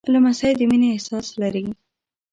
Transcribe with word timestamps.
لمسی 0.13 0.51
د 0.57 0.59
مینې 0.69 0.89
احساس 0.93 1.27
لري. 1.41 1.65